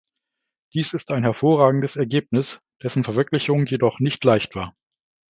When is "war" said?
4.55-4.73